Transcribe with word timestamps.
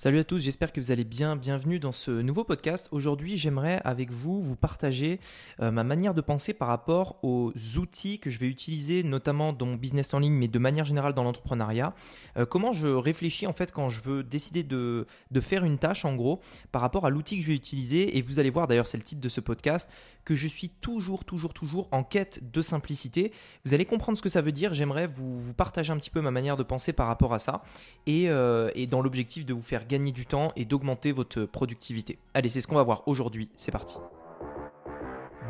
Salut 0.00 0.20
à 0.20 0.24
tous, 0.24 0.38
j'espère 0.38 0.72
que 0.72 0.80
vous 0.80 0.92
allez 0.92 1.02
bien. 1.02 1.34
Bienvenue 1.34 1.80
dans 1.80 1.90
ce 1.90 2.12
nouveau 2.12 2.44
podcast. 2.44 2.86
Aujourd'hui, 2.92 3.36
j'aimerais 3.36 3.80
avec 3.84 4.12
vous 4.12 4.40
vous 4.40 4.54
partager 4.54 5.18
euh, 5.60 5.72
ma 5.72 5.82
manière 5.82 6.14
de 6.14 6.20
penser 6.20 6.54
par 6.54 6.68
rapport 6.68 7.18
aux 7.24 7.52
outils 7.76 8.20
que 8.20 8.30
je 8.30 8.38
vais 8.38 8.46
utiliser, 8.46 9.02
notamment 9.02 9.52
dans 9.52 9.66
mon 9.66 9.74
business 9.74 10.14
en 10.14 10.20
ligne, 10.20 10.34
mais 10.34 10.46
de 10.46 10.58
manière 10.60 10.84
générale 10.84 11.14
dans 11.14 11.24
l'entrepreneuriat. 11.24 11.94
Euh, 12.36 12.46
comment 12.46 12.72
je 12.72 12.86
réfléchis 12.86 13.48
en 13.48 13.52
fait 13.52 13.72
quand 13.72 13.88
je 13.88 14.00
veux 14.04 14.22
décider 14.22 14.62
de, 14.62 15.08
de 15.32 15.40
faire 15.40 15.64
une 15.64 15.78
tâche, 15.78 16.04
en 16.04 16.14
gros, 16.14 16.38
par 16.70 16.80
rapport 16.80 17.04
à 17.04 17.10
l'outil 17.10 17.36
que 17.38 17.42
je 17.42 17.48
vais 17.48 17.56
utiliser. 17.56 18.16
Et 18.16 18.22
vous 18.22 18.38
allez 18.38 18.50
voir, 18.50 18.68
d'ailleurs, 18.68 18.86
c'est 18.86 18.98
le 18.98 19.02
titre 19.02 19.20
de 19.20 19.28
ce 19.28 19.40
podcast, 19.40 19.90
que 20.24 20.36
je 20.36 20.46
suis 20.46 20.68
toujours, 20.68 21.24
toujours, 21.24 21.54
toujours 21.54 21.88
en 21.90 22.04
quête 22.04 22.52
de 22.52 22.60
simplicité. 22.60 23.32
Vous 23.64 23.74
allez 23.74 23.84
comprendre 23.84 24.16
ce 24.16 24.22
que 24.22 24.28
ça 24.28 24.42
veut 24.42 24.52
dire. 24.52 24.74
J'aimerais 24.74 25.08
vous, 25.08 25.40
vous 25.40 25.54
partager 25.54 25.92
un 25.92 25.96
petit 25.96 26.10
peu 26.10 26.20
ma 26.20 26.30
manière 26.30 26.56
de 26.56 26.62
penser 26.62 26.92
par 26.92 27.08
rapport 27.08 27.34
à 27.34 27.40
ça, 27.40 27.64
et, 28.06 28.28
euh, 28.28 28.70
et 28.76 28.86
dans 28.86 29.02
l'objectif 29.02 29.44
de 29.44 29.54
vous 29.54 29.62
faire 29.62 29.87
gagner 29.88 30.12
du 30.12 30.26
temps 30.26 30.52
et 30.54 30.64
d'augmenter 30.64 31.10
votre 31.10 31.44
productivité. 31.44 32.18
Allez, 32.34 32.50
c'est 32.50 32.60
ce 32.60 32.68
qu'on 32.68 32.76
va 32.76 32.82
voir 32.84 33.02
aujourd'hui, 33.08 33.50
c'est 33.56 33.72
parti. 33.72 33.98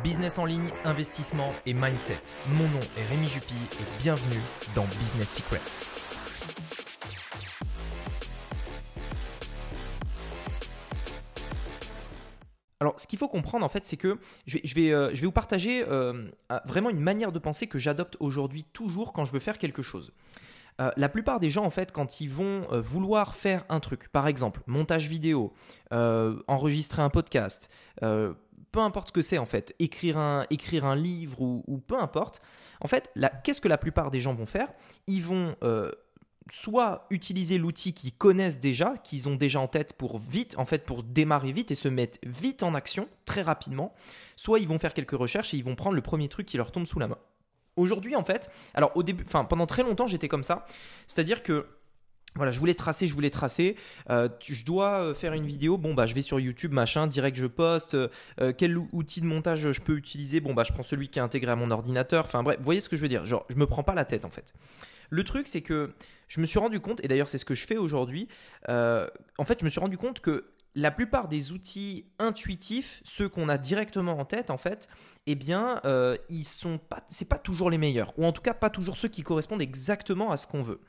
Business 0.03 0.39
en 0.39 0.45
ligne, 0.45 0.71
investissement 0.85 1.53
et 1.65 1.73
mindset. 1.73 2.21
Mon 2.47 2.67
nom 2.69 2.79
est 2.97 3.05
Rémi 3.05 3.27
Jupy 3.27 3.53
et 3.53 4.01
bienvenue 4.01 4.41
dans 4.73 4.85
Business 4.97 5.33
Secrets. 5.33 5.85
Alors, 12.81 12.97
ce 12.97 13.07
qu'il 13.07 13.19
faut 13.19 13.27
comprendre, 13.27 13.65
en 13.65 13.69
fait, 13.69 13.85
c'est 13.85 13.97
que 13.97 14.19
je 14.45 14.73
vais, 14.73 14.93
euh, 14.93 15.11
vous 15.21 15.33
partager 15.33 15.83
euh, 15.85 16.29
vraiment 16.65 16.89
une 16.89 17.01
manière 17.01 17.33
de 17.33 17.39
penser 17.39 17.67
que 17.67 17.77
j'adopte 17.77 18.15
aujourd'hui 18.21 18.63
toujours 18.63 19.11
quand 19.11 19.25
je 19.25 19.33
veux 19.33 19.39
faire 19.39 19.57
quelque 19.57 19.81
chose. 19.81 20.13
Euh, 20.79 20.91
la 20.95 21.09
plupart 21.09 21.39
des 21.39 21.49
gens, 21.49 21.65
en 21.65 21.69
fait, 21.69 21.91
quand 21.91 22.21
ils 22.21 22.29
vont 22.29 22.67
euh, 22.71 22.81
vouloir 22.81 23.35
faire 23.35 23.65
un 23.69 23.79
truc, 23.79 24.09
par 24.09 24.27
exemple, 24.27 24.61
montage 24.65 25.07
vidéo, 25.07 25.53
euh, 25.91 26.39
enregistrer 26.47 27.01
un 27.01 27.09
podcast, 27.09 27.69
peu 28.71 28.79
importe 28.79 29.07
ce 29.07 29.13
que 29.13 29.21
c'est, 29.21 29.39
en 29.39 29.45
fait, 29.45 29.75
écrire 29.79 30.17
un, 30.17 30.45
écrire 30.51 30.85
un 30.85 30.95
livre 30.95 31.41
ou, 31.41 31.83
peu 31.87 31.99
importe, 31.99 32.41
en 32.81 32.87
fait, 32.87 33.11
qu'est-ce 33.43 33.61
que 33.61 33.67
la 33.67 33.79
plupart 33.79 34.11
des 34.11 34.19
gens 34.19 34.33
vont 34.33 34.45
faire? 34.45 34.67
Ils 35.07 35.23
vont 35.23 35.55
soit 36.51 37.07
utiliser 37.09 37.57
l'outil 37.57 37.93
qu'ils 37.93 38.13
connaissent 38.13 38.59
déjà, 38.59 38.95
qu'ils 39.03 39.27
ont 39.27 39.35
déjà 39.35 39.59
en 39.59 39.67
tête 39.67 39.93
pour 39.93 40.19
vite, 40.19 40.55
en 40.57 40.65
fait, 40.65 40.85
pour 40.85 41.03
démarrer 41.03 41.51
vite 41.51 41.71
et 41.71 41.75
se 41.75 41.87
mettre 41.87 42.19
vite 42.23 42.63
en 42.63 42.73
action 42.73 43.07
très 43.25 43.41
rapidement, 43.41 43.93
soit 44.35 44.59
ils 44.59 44.67
vont 44.67 44.79
faire 44.79 44.93
quelques 44.93 45.11
recherches 45.11 45.53
et 45.53 45.57
ils 45.57 45.63
vont 45.63 45.75
prendre 45.75 45.95
le 45.95 46.01
premier 46.01 46.29
truc 46.29 46.45
qui 46.45 46.57
leur 46.57 46.71
tombe 46.71 46.85
sous 46.85 46.99
la 46.99 47.07
main. 47.07 47.17
Aujourd'hui, 47.79 48.15
en 48.15 48.23
fait, 48.23 48.49
alors 48.73 48.91
au 48.95 49.03
début, 49.03 49.23
enfin 49.25 49.45
pendant 49.45 49.65
très 49.65 49.83
longtemps, 49.83 50.07
j'étais 50.07 50.27
comme 50.27 50.43
ça. 50.43 50.65
C'est-à-dire 51.07 51.43
que 51.43 51.65
voilà, 52.35 52.51
je 52.51 52.59
voulais 52.59 52.75
tracer, 52.75 53.07
je 53.07 53.13
voulais 53.13 53.31
tracer. 53.31 53.75
Euh, 54.09 54.29
je 54.41 54.63
dois 54.63 55.01
euh, 55.01 55.13
faire 55.13 55.33
une 55.33 55.45
vidéo. 55.45 55.77
Bon, 55.77 55.93
bah, 55.93 56.05
je 56.05 56.13
vais 56.13 56.21
sur 56.21 56.39
YouTube, 56.39 56.73
machin, 56.73 57.07
direct, 57.07 57.35
je 57.35 57.47
poste. 57.47 57.95
Euh, 57.95 58.53
quel 58.55 58.77
outil 58.77 59.21
de 59.21 59.25
montage 59.25 59.71
je 59.71 59.81
peux 59.81 59.95
utiliser? 59.95 60.39
Bon, 60.39 60.53
bah, 60.53 60.63
je 60.63 60.71
prends 60.71 60.83
celui 60.83 61.07
qui 61.07 61.19
est 61.19 61.21
intégré 61.21 61.51
à 61.51 61.55
mon 61.55 61.71
ordinateur. 61.71 62.25
Enfin, 62.25 62.43
bref, 62.43 62.57
vous 62.57 62.63
voyez 62.63 62.81
ce 62.81 62.89
que 62.89 62.95
je 62.95 63.01
veux 63.01 63.07
dire? 63.07 63.25
Genre, 63.25 63.45
je 63.49 63.55
me 63.55 63.65
prends 63.65 63.83
pas 63.83 63.95
la 63.95 64.05
tête, 64.05 64.25
en 64.25 64.29
fait. 64.29 64.53
Le 65.09 65.23
truc, 65.23 65.47
c'est 65.47 65.61
que 65.61 65.91
je 66.27 66.39
me 66.39 66.45
suis 66.45 66.59
rendu 66.59 66.79
compte, 66.79 67.03
et 67.03 67.07
d'ailleurs, 67.07 67.29
c'est 67.29 67.39
ce 67.39 67.45
que 67.45 67.55
je 67.55 67.65
fais 67.65 67.77
aujourd'hui. 67.77 68.27
en 68.67 69.45
fait, 69.45 69.59
je 69.59 69.65
me 69.65 69.69
suis 69.69 69.79
rendu 69.79 69.97
compte 69.97 70.19
que 70.19 70.45
la 70.79 70.91
plupart 70.91 71.27
des 71.27 71.51
outils 71.51 72.05
intuitifs, 72.19 73.01
ceux 73.03 73.27
qu'on 73.27 73.49
a 73.49 73.57
directement 73.57 74.17
en 74.17 74.25
tête, 74.25 74.49
en 74.49 74.57
fait, 74.57 74.87
eh 75.27 75.35
bien, 75.35 75.81
euh, 75.83 76.15
ils 76.29 76.45
sont 76.45 76.77
pas, 76.77 77.05
c'est 77.09 77.27
pas 77.27 77.37
toujours 77.37 77.69
les 77.69 77.77
meilleurs, 77.77 78.13
ou 78.17 78.25
en 78.25 78.31
tout 78.31 78.41
cas 78.41 78.53
pas 78.53 78.69
toujours 78.69 78.95
ceux 78.95 79.09
qui 79.09 79.21
correspondent 79.21 79.61
exactement 79.61 80.31
à 80.31 80.37
ce 80.37 80.47
qu'on 80.47 80.63
veut. 80.63 80.79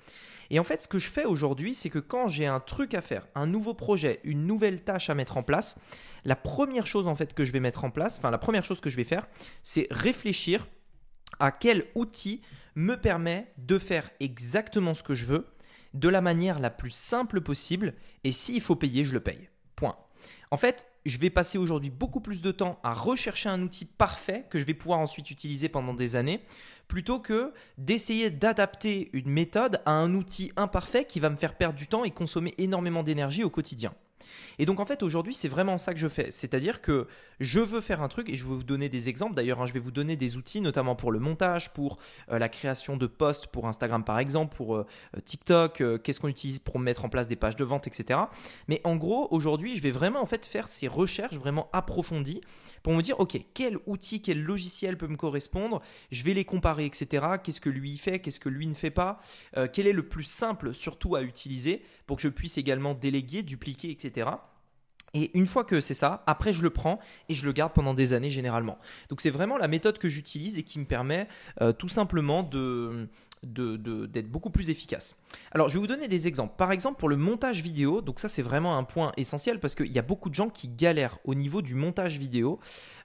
Et 0.50 0.58
en 0.58 0.64
fait, 0.64 0.80
ce 0.80 0.88
que 0.88 0.98
je 0.98 1.10
fais 1.10 1.24
aujourd'hui, 1.24 1.74
c'est 1.74 1.90
que 1.90 1.98
quand 1.98 2.28
j'ai 2.28 2.46
un 2.46 2.60
truc 2.60 2.94
à 2.94 3.02
faire, 3.02 3.26
un 3.34 3.46
nouveau 3.46 3.74
projet, 3.74 4.20
une 4.24 4.46
nouvelle 4.46 4.82
tâche 4.82 5.10
à 5.10 5.14
mettre 5.14 5.36
en 5.36 5.42
place, 5.42 5.76
la 6.24 6.36
première 6.36 6.86
chose 6.86 7.06
en 7.06 7.14
fait 7.14 7.34
que 7.34 7.44
je 7.44 7.52
vais 7.52 7.60
mettre 7.60 7.84
en 7.84 7.90
place, 7.90 8.18
enfin 8.18 8.30
la 8.30 8.38
première 8.38 8.64
chose 8.64 8.80
que 8.80 8.90
je 8.90 8.96
vais 8.96 9.04
faire, 9.04 9.26
c'est 9.62 9.86
réfléchir 9.90 10.66
à 11.38 11.52
quel 11.52 11.86
outil 11.94 12.42
me 12.74 12.96
permet 12.96 13.52
de 13.58 13.78
faire 13.78 14.10
exactement 14.20 14.94
ce 14.94 15.02
que 15.02 15.14
je 15.14 15.24
veux 15.24 15.46
de 15.94 16.08
la 16.08 16.20
manière 16.20 16.60
la 16.60 16.70
plus 16.70 16.90
simple 16.90 17.40
possible 17.40 17.94
et 18.24 18.32
s'il 18.32 18.60
faut 18.60 18.76
payer, 18.76 19.04
je 19.04 19.12
le 19.12 19.20
paye. 19.20 19.49
En 20.50 20.56
fait, 20.56 20.86
je 21.06 21.18
vais 21.18 21.30
passer 21.30 21.58
aujourd'hui 21.58 21.90
beaucoup 21.90 22.20
plus 22.20 22.42
de 22.42 22.52
temps 22.52 22.78
à 22.82 22.92
rechercher 22.92 23.48
un 23.48 23.62
outil 23.62 23.84
parfait 23.84 24.46
que 24.50 24.58
je 24.58 24.64
vais 24.64 24.74
pouvoir 24.74 24.98
ensuite 24.98 25.30
utiliser 25.30 25.68
pendant 25.68 25.94
des 25.94 26.16
années, 26.16 26.40
plutôt 26.88 27.20
que 27.20 27.52
d'essayer 27.78 28.30
d'adapter 28.30 29.10
une 29.12 29.30
méthode 29.30 29.80
à 29.86 29.92
un 29.92 30.14
outil 30.14 30.52
imparfait 30.56 31.04
qui 31.04 31.20
va 31.20 31.30
me 31.30 31.36
faire 31.36 31.56
perdre 31.56 31.78
du 31.78 31.86
temps 31.86 32.04
et 32.04 32.10
consommer 32.10 32.54
énormément 32.58 33.02
d'énergie 33.02 33.44
au 33.44 33.50
quotidien. 33.50 33.94
Et 34.58 34.66
donc 34.66 34.80
en 34.80 34.86
fait 34.86 35.02
aujourd'hui 35.02 35.34
c'est 35.34 35.48
vraiment 35.48 35.78
ça 35.78 35.94
que 35.94 36.00
je 36.00 36.08
fais, 36.08 36.30
c'est-à-dire 36.30 36.80
que 36.80 37.06
je 37.40 37.60
veux 37.60 37.80
faire 37.80 38.02
un 38.02 38.08
truc 38.08 38.28
et 38.28 38.36
je 38.36 38.44
vais 38.44 38.54
vous 38.54 38.62
donner 38.62 38.88
des 38.88 39.08
exemples. 39.08 39.34
D'ailleurs 39.34 39.60
hein, 39.60 39.66
je 39.66 39.72
vais 39.72 39.80
vous 39.80 39.90
donner 39.90 40.16
des 40.16 40.36
outils 40.36 40.60
notamment 40.60 40.94
pour 40.94 41.12
le 41.12 41.18
montage, 41.18 41.72
pour 41.72 41.98
euh, 42.30 42.38
la 42.38 42.48
création 42.48 42.96
de 42.96 43.06
posts 43.06 43.46
pour 43.46 43.66
Instagram 43.66 44.04
par 44.04 44.18
exemple, 44.18 44.54
pour 44.54 44.76
euh, 44.76 44.86
euh, 45.16 45.20
TikTok, 45.20 45.82
qu'est-ce 46.02 46.20
qu'on 46.20 46.28
utilise 46.28 46.58
pour 46.58 46.78
mettre 46.78 47.04
en 47.04 47.08
place 47.08 47.28
des 47.28 47.36
pages 47.36 47.56
de 47.56 47.64
vente, 47.64 47.86
etc. 47.86 48.20
Mais 48.68 48.80
en 48.84 48.96
gros 48.96 49.28
aujourd'hui 49.30 49.76
je 49.76 49.82
vais 49.82 49.90
vraiment 49.90 50.20
en 50.20 50.26
fait 50.26 50.44
faire 50.44 50.68
ces 50.68 50.88
recherches 50.88 51.36
vraiment 51.36 51.68
approfondies 51.72 52.40
pour 52.82 52.92
me 52.92 53.02
dire 53.02 53.18
ok 53.20 53.38
quel 53.54 53.78
outil, 53.86 54.22
quel 54.22 54.42
logiciel 54.42 54.96
peut 54.96 55.08
me 55.08 55.16
correspondre, 55.16 55.80
je 56.10 56.22
vais 56.24 56.34
les 56.34 56.44
comparer, 56.44 56.86
etc. 56.86 57.26
Qu'est-ce 57.42 57.60
que 57.60 57.70
lui 57.70 57.96
fait, 57.98 58.18
qu'est-ce 58.20 58.40
que 58.40 58.48
lui 58.48 58.66
ne 58.66 58.74
fait 58.74 58.90
pas, 58.90 59.20
quel 59.72 59.86
est 59.86 59.92
le 59.92 60.06
plus 60.08 60.24
simple 60.24 60.74
surtout 60.74 61.14
à 61.16 61.22
utiliser 61.22 61.82
pour 62.10 62.16
que 62.16 62.24
je 62.24 62.28
puisse 62.28 62.58
également 62.58 62.92
déléguer, 62.92 63.44
dupliquer, 63.44 63.92
etc. 63.92 64.30
Et 65.14 65.30
une 65.38 65.46
fois 65.46 65.62
que 65.62 65.80
c'est 65.80 65.94
ça, 65.94 66.24
après 66.26 66.52
je 66.52 66.60
le 66.64 66.70
prends 66.70 66.98
et 67.28 67.34
je 67.34 67.46
le 67.46 67.52
garde 67.52 67.72
pendant 67.72 67.94
des 67.94 68.14
années 68.14 68.30
généralement. 68.30 68.78
Donc 69.10 69.20
c'est 69.20 69.30
vraiment 69.30 69.56
la 69.56 69.68
méthode 69.68 69.96
que 69.96 70.08
j'utilise 70.08 70.58
et 70.58 70.64
qui 70.64 70.80
me 70.80 70.86
permet 70.86 71.28
euh, 71.60 71.72
tout 71.72 71.88
simplement 71.88 72.42
d'être 72.42 74.28
beaucoup 74.28 74.50
plus 74.50 74.70
efficace. 74.70 75.14
Alors, 75.52 75.68
je 75.68 75.74
vais 75.74 75.78
vous 75.78 75.86
donner 75.86 76.08
des 76.08 76.26
exemples. 76.26 76.54
Par 76.56 76.72
exemple, 76.72 76.98
pour 76.98 77.08
le 77.08 77.16
montage 77.16 77.62
vidéo, 77.62 78.00
donc 78.00 78.18
ça 78.18 78.28
c'est 78.28 78.42
vraiment 78.42 78.76
un 78.76 78.82
point 78.82 79.12
essentiel 79.16 79.60
parce 79.60 79.76
qu'il 79.76 79.92
y 79.92 80.00
a 80.00 80.02
beaucoup 80.02 80.30
de 80.30 80.34
gens 80.34 80.48
qui 80.48 80.66
galèrent 80.66 81.20
au 81.22 81.36
niveau 81.36 81.62
du 81.62 81.76
montage 81.76 82.18
vidéo 82.18 82.58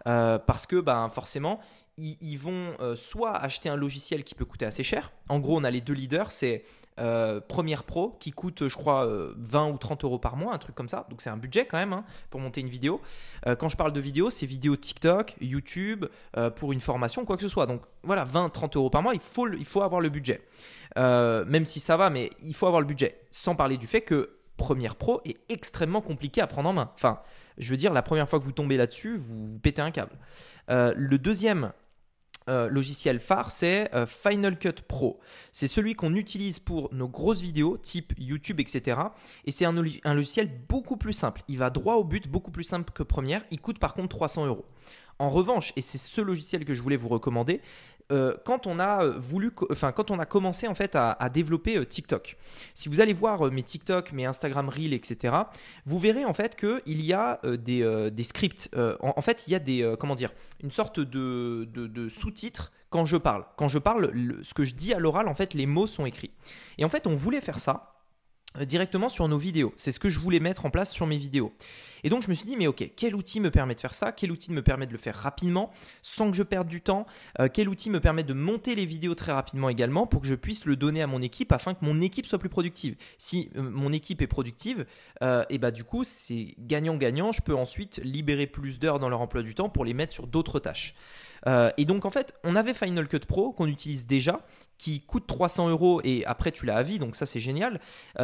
euh, 0.07 0.39
parce 0.39 0.65
que 0.65 0.77
ben, 0.77 1.09
forcément, 1.09 1.59
ils, 1.97 2.37
vont 2.37 2.73
euh, 2.79 2.95
soit 2.95 3.35
acheter 3.35 3.69
un 3.69 3.75
logiciel 3.75 4.23
qui 4.23 4.33
peut 4.33 4.45
coûter 4.45 4.65
assez 4.65 4.81
cher. 4.81 5.11
En 5.29 5.37
gros, 5.37 5.59
on 5.59 5.63
a 5.63 5.69
les 5.69 5.81
deux 5.81 5.93
leaders, 5.93 6.31
c'est 6.31 6.65
euh, 6.97 7.41
Premiere 7.41 7.83
Pro 7.83 8.15
qui 8.19 8.31
coûte, 8.31 8.67
je 8.67 8.75
crois, 8.75 9.05
20 9.05 9.09
euh, 9.09 9.71
ou 9.71 9.77
30 9.77 10.05
euros 10.05 10.19
par 10.19 10.37
mois, 10.37 10.53
un 10.53 10.57
truc 10.57 10.75
comme 10.75 10.89
ça. 10.89 11.05
Donc 11.09 11.21
c'est 11.21 11.29
un 11.29 11.37
budget 11.37 11.65
quand 11.65 11.77
même 11.77 11.93
hein, 11.93 12.05
pour 12.29 12.39
monter 12.39 12.61
une 12.61 12.69
vidéo. 12.69 13.01
Euh, 13.47 13.55
quand 13.55 13.69
je 13.69 13.75
parle 13.75 13.91
de 13.93 13.99
vidéo, 13.99 14.29
c'est 14.29 14.45
vidéo 14.45 14.75
TikTok, 14.75 15.35
YouTube, 15.41 16.05
pour 16.55 16.73
une 16.73 16.79
formation, 16.79 17.25
quoi 17.25 17.35
que 17.35 17.41
ce 17.41 17.47
soit. 17.47 17.65
Donc 17.65 17.81
voilà, 18.03 18.23
20, 18.23 18.49
30 18.49 18.75
euros 18.77 18.89
par 18.89 19.01
mois, 19.01 19.13
il 19.13 19.19
faut, 19.19 19.47
il 19.51 19.65
faut 19.65 19.81
avoir 19.81 20.01
le 20.01 20.09
budget. 20.09 20.41
même 20.95 21.65
si 21.65 21.79
ça 21.79 21.97
va, 21.97 22.09
mais 22.09 22.29
il 22.43 22.55
faut 22.55 22.67
avoir 22.67 22.81
le 22.81 22.87
budget. 22.87 23.21
Sans 23.31 23.55
parler 23.55 23.77
du 23.77 23.87
fait 23.87 24.01
que 24.01 24.37
Premiere 24.57 24.95
Pro 24.95 25.21
est 25.25 25.37
extrêmement 25.49 26.01
compliqué 26.01 26.41
à 26.41 26.47
prendre 26.47 26.69
en 26.69 26.73
main. 26.73 26.91
Enfin, 26.95 27.19
je 27.57 27.69
veux 27.69 27.77
dire, 27.77 27.93
la 27.93 28.01
première 28.01 28.29
fois 28.29 28.39
que 28.39 28.45
vous 28.45 28.51
tombez 28.51 28.77
là-dessus, 28.77 29.17
vous 29.17 29.59
pétez 29.59 29.81
un 29.81 29.91
câble. 29.91 30.17
le 30.69 31.17
deuxième 31.17 31.71
euh, 32.47 32.69
logiciel 32.69 33.19
phare, 33.19 33.51
c'est 33.51 33.93
euh, 33.95 34.05
Final 34.05 34.59
Cut 34.59 34.83
Pro. 34.87 35.19
C'est 35.51 35.67
celui 35.67 35.95
qu'on 35.95 36.13
utilise 36.13 36.59
pour 36.59 36.93
nos 36.93 37.07
grosses 37.07 37.41
vidéos, 37.41 37.77
type 37.77 38.13
YouTube, 38.17 38.59
etc. 38.59 38.99
Et 39.45 39.51
c'est 39.51 39.65
un, 39.65 39.75
un, 40.03 40.13
logiciel 40.13 40.51
beaucoup 40.69 40.97
plus 40.97 41.13
simple. 41.13 41.41
Il 41.47 41.57
va 41.57 41.69
droit 41.69 41.95
au 41.95 42.03
but, 42.03 42.27
beaucoup 42.27 42.51
plus 42.51 42.63
simple 42.63 42.91
que 42.93 43.03
Premiere. 43.03 43.41
Il 43.51 43.59
coûte 43.59 43.79
par 43.79 43.93
contre 43.93 44.09
300 44.09 44.45
euros. 44.45 44.65
En 45.19 45.29
revanche, 45.29 45.71
et 45.75 45.81
c'est 45.81 45.97
ce 45.97 46.21
logiciel 46.21 46.65
que 46.65 46.73
je 46.73 46.81
voulais 46.81 46.97
vous 46.97 47.07
recommander, 47.07 47.61
euh, 48.11 48.35
quand 48.45 48.67
on 48.67 48.77
a 48.77 49.03
euh, 49.03 49.17
voulu, 49.17 49.51
enfin 49.71 49.91
quand 49.91 50.11
on 50.11 50.19
a 50.19 50.25
commencé 50.25 50.67
en 50.67 50.75
fait 50.75 50.95
à, 50.95 51.29
développer 51.29 51.77
euh, 51.77 51.85
TikTok. 51.85 52.37
Si 52.75 52.87
vous 52.87 53.01
allez 53.01 53.13
voir 53.13 53.51
mes 53.51 53.63
TikTok, 53.63 54.11
mes 54.11 54.25
Instagram 54.25 54.69
Reels, 54.69 54.93
etc., 54.93 55.35
vous 55.87 55.97
verrez 55.97 56.23
en 56.23 56.33
fait 56.33 56.55
qu'il 56.55 57.01
y 57.01 57.13
a 57.13 57.39
des, 57.43 58.23
scripts. 58.23 58.69
En, 59.01 59.21
fait, 59.21 59.47
il 59.47 59.51
y 59.51 59.55
a 59.55 59.59
des, 59.59 59.95
comment 59.99 60.15
dire, 60.15 60.31
une 60.61 60.71
sorte 60.71 60.99
de, 60.99 61.67
de 61.73 62.09
sous-titres 62.09 62.71
quand 62.89 63.05
je 63.05 63.17
parle. 63.17 63.45
Quand 63.57 63.67
je 63.67 63.79
parle, 63.79 64.11
ce 64.43 64.53
que 64.53 64.65
je 64.65 64.75
dis 64.75 64.93
à 64.93 64.99
l'oral, 64.99 65.27
en 65.27 65.35
fait, 65.35 65.53
les 65.53 65.65
mots 65.65 65.87
sont 65.87 66.05
écrits. 66.05 66.31
Et 66.77 66.85
en 66.85 66.89
fait, 66.89 67.07
on 67.07 67.15
voulait 67.15 67.41
faire 67.41 67.59
ça 67.59 67.94
directement 68.63 69.09
sur 69.09 69.27
nos 69.27 69.37
vidéos. 69.37 69.73
C'est 69.77 69.91
ce 69.91 69.99
que 69.99 70.09
je 70.09 70.19
voulais 70.19 70.39
mettre 70.39 70.65
en 70.65 70.69
place 70.69 70.93
sur 70.93 71.07
mes 71.07 71.17
vidéos. 71.17 71.51
Et 72.05 72.09
donc 72.09 72.21
je 72.21 72.29
me 72.29 72.35
suis 72.35 72.45
dit, 72.45 72.55
mais 72.55 72.67
ok, 72.67 72.91
quel 72.95 73.15
outil 73.15 73.39
me 73.39 73.49
permet 73.49 73.73
de 73.73 73.79
faire 73.79 73.95
ça? 73.95 74.11
Quel 74.11 74.31
outil 74.31 74.51
me 74.51 74.61
permet 74.61 74.85
de 74.85 74.91
le 74.91 74.97
faire 74.99 75.15
rapidement 75.15 75.71
sans 76.03 76.29
que 76.29 76.37
je 76.37 76.43
perde 76.43 76.67
du 76.67 76.81
temps? 76.81 77.07
Euh, 77.39 77.47
Quel 77.51 77.67
outil 77.67 77.89
me 77.89 77.99
permet 77.99 78.23
de 78.23 78.33
monter 78.33 78.75
les 78.75 78.85
vidéos 78.85 79.15
très 79.15 79.31
rapidement 79.31 79.69
également 79.69 80.05
pour 80.05 80.21
que 80.21 80.27
je 80.27 80.35
puisse 80.35 80.65
le 80.65 80.75
donner 80.75 81.01
à 81.01 81.07
mon 81.07 81.23
équipe 81.23 81.51
afin 81.51 81.73
que 81.73 81.83
mon 81.83 82.01
équipe 82.01 82.27
soit 82.27 82.37
plus 82.37 82.49
productive? 82.49 82.95
Si 83.17 83.49
euh, 83.55 83.63
mon 83.63 83.91
équipe 83.91 84.21
est 84.21 84.27
productive, 84.27 84.85
et 85.49 85.57
bah 85.57 85.71
du 85.71 85.83
coup 85.83 86.03
c'est 86.03 86.53
gagnant-gagnant. 86.59 87.31
Je 87.31 87.41
peux 87.41 87.55
ensuite 87.55 87.99
libérer 88.03 88.45
plus 88.45 88.77
d'heures 88.77 88.99
dans 88.99 89.09
leur 89.09 89.21
emploi 89.21 89.41
du 89.41 89.55
temps 89.55 89.69
pour 89.69 89.83
les 89.83 89.95
mettre 89.95 90.13
sur 90.13 90.27
d'autres 90.27 90.59
tâches. 90.59 90.93
et 91.77 91.85
donc 91.85 92.05
en 92.05 92.11
fait, 92.11 92.35
on 92.43 92.55
avait 92.55 92.73
Final 92.75 93.07
Cut 93.07 93.19
Pro 93.19 93.51
qu'on 93.51 93.67
utilise 93.67 94.05
déjà, 94.05 94.41
qui 94.77 95.01
coûte 95.01 95.27
300 95.27 95.69
euros 95.69 96.01
et 96.03 96.25
après 96.25 96.51
tu 96.51 96.65
l'as 96.65 96.77
à 96.77 96.83
vie, 96.83 96.99
donc 96.99 97.15
ça 97.15 97.25
c'est 97.25 97.39
génial. 97.39 97.79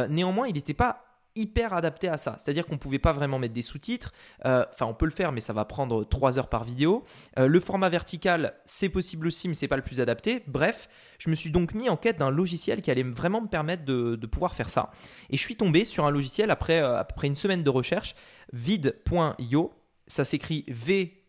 néanmoins, 0.08 0.48
il 0.48 0.54
n'était 0.54 0.74
pas 0.74 1.04
hyper 1.34 1.72
adapté 1.72 2.08
à 2.08 2.16
ça. 2.16 2.36
C'est-à-dire 2.38 2.66
qu'on 2.66 2.74
ne 2.74 2.78
pouvait 2.78 2.98
pas 2.98 3.12
vraiment 3.12 3.38
mettre 3.38 3.54
des 3.54 3.62
sous-titres. 3.62 4.12
Euh, 4.44 4.64
enfin, 4.72 4.86
on 4.86 4.94
peut 4.94 5.04
le 5.04 5.12
faire, 5.12 5.32
mais 5.32 5.40
ça 5.40 5.52
va 5.52 5.64
prendre 5.64 6.04
3 6.04 6.38
heures 6.38 6.48
par 6.48 6.64
vidéo. 6.64 7.04
Euh, 7.38 7.46
le 7.46 7.60
format 7.60 7.88
vertical, 7.88 8.54
c'est 8.64 8.88
possible 8.88 9.26
aussi, 9.26 9.48
mais 9.48 9.54
c'est 9.54 9.68
pas 9.68 9.76
le 9.76 9.82
plus 9.82 10.00
adapté. 10.00 10.42
Bref, 10.46 10.88
je 11.18 11.30
me 11.30 11.34
suis 11.34 11.50
donc 11.50 11.74
mis 11.74 11.88
en 11.88 11.96
quête 11.96 12.18
d'un 12.18 12.30
logiciel 12.30 12.82
qui 12.82 12.90
allait 12.90 13.02
vraiment 13.02 13.40
me 13.40 13.48
permettre 13.48 13.84
de, 13.84 14.16
pouvoir 14.26 14.54
faire 14.54 14.70
ça. 14.70 14.90
Et 15.30 15.36
je 15.36 15.42
suis 15.42 15.56
tombé 15.56 15.84
sur 15.84 16.06
un 16.06 16.10
logiciel 16.10 16.50
après, 16.50 16.80
euh, 16.80 16.98
après 16.98 17.26
une 17.26 17.36
semaine 17.36 17.62
de 17.62 17.70
recherche, 17.70 18.14
vid.io. 18.52 19.72
Ça 20.06 20.24
s'écrit 20.24 20.64
V-E-E-D.io, 20.68 21.22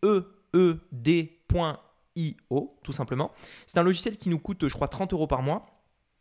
tout 2.83 2.93
simplement. 2.93 3.31
C'est 3.65 3.79
un 3.79 3.83
logiciel 3.83 4.17
qui 4.17 4.29
nous 4.29 4.39
coûte, 4.39 4.67
je 4.67 4.73
crois, 4.73 4.87
30 4.87 5.13
euros 5.13 5.27
par 5.27 5.41
mois. 5.41 5.65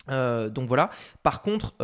donc 0.08 0.68
voilà. 0.68 0.90
Par 1.22 1.42
contre, 1.42 1.74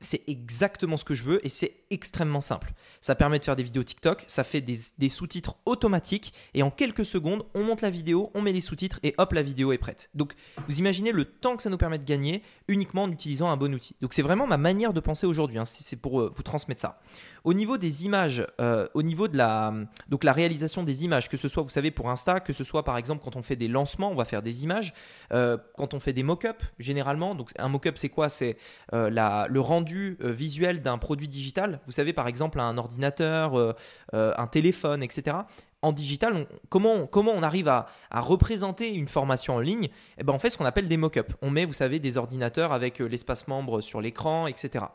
c'est 0.00 0.28
exactement 0.28 0.96
ce 0.96 1.04
que 1.04 1.14
je 1.14 1.24
veux 1.24 1.44
et 1.46 1.48
c'est 1.48 1.83
extrêmement 1.94 2.40
simple. 2.40 2.74
Ça 3.00 3.14
permet 3.14 3.38
de 3.38 3.44
faire 3.44 3.56
des 3.56 3.62
vidéos 3.62 3.84
TikTok, 3.84 4.24
ça 4.26 4.44
fait 4.44 4.60
des, 4.60 5.08
sous-titres 5.08 5.56
automatiques 5.64 6.34
et 6.52 6.62
en 6.62 6.70
quelques 6.70 7.04
secondes, 7.04 7.44
on 7.54 7.64
monte 7.64 7.80
la 7.80 7.90
vidéo, 7.90 8.30
on 8.34 8.42
met 8.42 8.52
les 8.52 8.60
sous-titres 8.60 8.98
et 9.02 9.14
hop, 9.16 9.32
la 9.32 9.42
vidéo 9.42 9.72
est 9.72 9.78
prête. 9.78 10.10
Donc 10.14 10.34
vous 10.68 10.78
imaginez 10.78 11.12
le 11.12 11.24
temps 11.24 11.56
que 11.56 11.62
ça 11.62 11.70
nous 11.70 11.78
permet 11.78 11.98
de 11.98 12.04
gagner 12.04 12.42
uniquement 12.68 13.04
en 13.04 13.10
utilisant 13.10 13.48
un 13.48 13.56
bon 13.56 13.72
outil. 13.72 13.96
Donc 14.00 14.12
c'est 14.12 14.22
vraiment 14.22 14.46
ma 14.46 14.56
manière 14.56 14.92
de 14.92 15.00
penser 15.00 15.26
aujourd'hui, 15.26 15.58
hein, 15.58 15.64
c'est 15.64 15.96
pour 15.96 16.20
euh, 16.20 16.32
vous 16.34 16.42
transmettre 16.42 16.80
ça. 16.80 17.00
Au 17.44 17.54
niveau 17.54 17.78
des 17.78 18.04
images, 18.04 18.46
euh, 18.60 18.88
au 18.94 19.02
niveau 19.02 19.28
de 19.28 19.36
la, 19.36 19.72
donc 20.08 20.24
la 20.24 20.32
réalisation 20.32 20.82
des 20.82 21.04
images, 21.04 21.28
que 21.28 21.36
ce 21.36 21.46
soit, 21.46 21.62
vous 21.62 21.68
savez, 21.68 21.90
pour 21.90 22.10
Insta, 22.10 22.40
que 22.40 22.52
ce 22.52 22.64
soit 22.64 22.84
par 22.84 22.96
exemple 22.96 23.22
quand 23.22 23.36
on 23.36 23.42
fait 23.42 23.56
des 23.56 23.68
lancements, 23.68 24.10
on 24.10 24.14
va 24.14 24.24
faire 24.24 24.42
des 24.42 24.64
images. 24.64 24.94
Euh, 25.32 25.58
quand 25.76 25.94
on 25.94 26.00
fait 26.00 26.12
des 26.12 26.22
mock-ups, 26.22 26.64
généralement, 26.78 27.34
donc 27.34 27.50
un 27.58 27.68
mock-up 27.68 27.98
c'est 27.98 28.08
quoi? 28.08 28.28
C'est 28.28 28.56
le 28.92 29.58
rendu 29.58 30.16
visuel 30.20 30.82
d'un 30.82 30.98
produit 30.98 31.28
digital. 31.28 31.80
Vous 31.86 31.92
savez, 31.92 32.12
par 32.12 32.28
exemple, 32.28 32.60
un 32.60 32.78
ordinateur, 32.78 33.74
un 34.12 34.46
téléphone, 34.46 35.02
etc 35.02 35.36
en 35.84 35.92
digital, 35.92 36.46
comment, 36.70 37.06
comment 37.06 37.32
on 37.32 37.42
arrive 37.42 37.68
à, 37.68 37.86
représenter 38.10 38.94
une 38.94 39.08
formation 39.08 39.56
en 39.56 39.60
ligne? 39.60 39.88
Eh 40.18 40.24
ben, 40.24 40.32
On 40.32 40.38
fait 40.38 40.50
ce 40.50 40.56
qu'on 40.56 40.64
appelle 40.64 40.88
des 40.88 40.96
mock-ups. 40.96 41.34
On 41.42 41.50
met, 41.50 41.66
vous 41.66 41.74
savez, 41.74 41.98
des 41.98 42.16
ordinateurs 42.16 42.72
avec 42.72 42.98
l'espace 42.98 43.46
membre 43.48 43.82
sur 43.82 44.00
l'écran, 44.00 44.46
etc. 44.46 44.86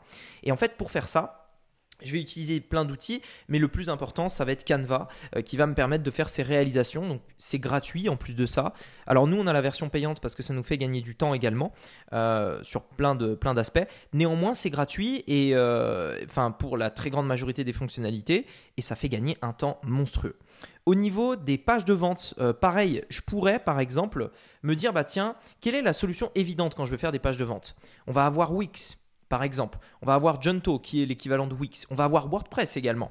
Et 0.42 0.50
en 0.50 0.56
fait, 0.56 0.76
pour 0.76 0.90
faire 0.90 1.06
ça, 1.06 1.39
je 2.02 2.12
vais 2.12 2.20
utiliser 2.20 2.60
plein 2.60 2.84
d'outils, 2.84 3.22
mais 3.48 3.58
le 3.58 3.68
plus 3.68 3.88
important, 3.88 4.28
ça 4.28 4.44
va 4.44 4.52
être 4.52 4.66
Canva, 4.66 5.08
euh, 5.36 5.42
qui 5.42 5.56
va 5.56 5.66
me 5.66 5.74
permettre 5.74 6.04
de 6.04 6.10
faire 6.10 6.28
ces 6.28 6.42
réalisations. 6.42 7.06
Donc, 7.06 7.20
c'est 7.38 7.58
gratuit 7.58 8.08
en 8.08 8.16
plus 8.16 8.34
de 8.34 8.46
ça. 8.46 8.72
Alors, 9.06 9.26
nous, 9.26 9.38
on 9.38 9.46
a 9.46 9.52
la 9.52 9.60
version 9.60 9.88
payante 9.88 10.20
parce 10.20 10.34
que 10.34 10.42
ça 10.42 10.54
nous 10.54 10.62
fait 10.62 10.78
gagner 10.78 11.00
du 11.00 11.14
temps 11.14 11.34
également 11.34 11.72
euh, 12.12 12.60
sur 12.62 12.82
plein 12.82 13.14
d'aspects. 13.14 13.86
Néanmoins, 14.12 14.54
c'est 14.54 14.70
gratuit 14.70 15.24
et, 15.26 15.52
euh, 15.54 16.18
enfin, 16.24 16.50
pour 16.50 16.76
la 16.76 16.90
très 16.90 17.10
grande 17.10 17.26
majorité 17.26 17.64
des 17.64 17.72
fonctionnalités, 17.72 18.46
et 18.76 18.82
ça 18.82 18.96
fait 18.96 19.08
gagner 19.08 19.36
un 19.42 19.52
temps 19.52 19.78
monstrueux. 19.82 20.36
Au 20.86 20.94
niveau 20.94 21.36
des 21.36 21.58
pages 21.58 21.84
de 21.84 21.92
vente, 21.92 22.34
pareil, 22.60 23.04
je 23.10 23.20
pourrais 23.20 23.58
par 23.58 23.80
exemple 23.80 24.30
me 24.62 24.74
dire 24.74 24.92
bah 24.92 25.04
tiens, 25.04 25.36
quelle 25.60 25.74
est 25.74 25.82
la 25.82 25.92
solution 25.92 26.30
évidente 26.34 26.74
quand 26.74 26.84
je 26.84 26.90
veux 26.90 26.96
faire 26.96 27.12
des 27.12 27.18
pages 27.18 27.36
de 27.36 27.44
vente? 27.44 27.76
On 28.06 28.12
va 28.12 28.26
avoir 28.26 28.52
Wix 28.52 28.99
par 29.30 29.42
exemple. 29.42 29.78
On 30.02 30.06
va 30.06 30.14
avoir 30.14 30.42
Junto, 30.42 30.78
qui 30.78 31.02
est 31.02 31.06
l'équivalent 31.06 31.46
de 31.46 31.54
Wix. 31.54 31.86
On 31.90 31.94
va 31.94 32.04
avoir 32.04 32.28
WordPress 32.28 32.76
également. 32.76 33.10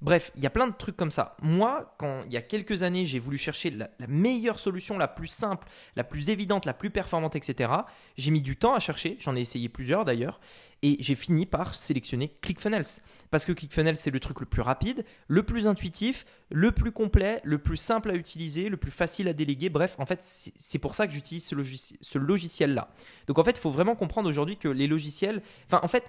Bref, 0.00 0.30
il 0.36 0.42
y 0.44 0.46
a 0.46 0.50
plein 0.50 0.68
de 0.68 0.74
trucs 0.74 0.96
comme 0.96 1.10
ça. 1.10 1.36
Moi, 1.42 1.94
quand 1.98 2.22
il 2.26 2.32
y 2.32 2.36
a 2.36 2.42
quelques 2.42 2.84
années, 2.84 3.04
j'ai 3.04 3.18
voulu 3.18 3.36
chercher 3.36 3.70
la, 3.70 3.88
meilleure 4.06 4.60
solution, 4.60 4.96
la 4.96 5.08
plus 5.08 5.26
simple, 5.26 5.66
la 5.96 6.04
plus 6.04 6.30
évidente, 6.30 6.66
la 6.66 6.74
plus 6.74 6.90
performante, 6.90 7.34
etc., 7.34 7.72
j'ai 8.16 8.30
mis 8.30 8.40
du 8.40 8.56
temps 8.56 8.74
à 8.74 8.78
chercher, 8.78 9.16
j'en 9.18 9.34
ai 9.34 9.40
essayé 9.40 9.68
plusieurs 9.68 10.04
d'ailleurs, 10.04 10.40
et 10.82 10.96
j'ai 11.00 11.16
fini 11.16 11.46
par 11.46 11.74
sélectionner 11.74 12.32
ClickFunnels. 12.42 12.86
Parce 13.32 13.44
que 13.44 13.50
ClickFunnels, 13.50 13.96
c'est 13.96 14.12
le 14.12 14.20
truc 14.20 14.38
le 14.38 14.46
plus 14.46 14.62
rapide, 14.62 15.04
le 15.26 15.42
plus 15.42 15.66
intuitif, 15.66 16.24
le 16.50 16.70
plus 16.70 16.92
complet, 16.92 17.40
le 17.42 17.58
plus 17.58 17.76
simple 17.76 18.10
à 18.12 18.14
utiliser, 18.14 18.68
le 18.68 18.76
plus 18.76 18.92
facile 18.92 19.26
à 19.26 19.32
déléguer. 19.32 19.68
Bref, 19.68 19.96
en 19.98 20.06
fait, 20.06 20.20
c'est 20.22 20.78
pour 20.78 20.94
ça 20.94 21.08
que 21.08 21.12
j'utilise 21.12 21.44
ce, 21.44 21.56
ce 22.00 22.18
logiciel-là. 22.18 22.88
Donc 23.26 23.38
en 23.38 23.44
fait, 23.44 23.50
il 23.50 23.60
faut 23.60 23.72
vraiment 23.72 23.96
comprendre 23.96 24.28
aujourd'hui 24.28 24.56
que 24.56 24.68
les 24.68 24.86
logiciels... 24.86 25.42
Enfin, 25.66 25.80
en 25.82 25.88
fait, 25.88 26.04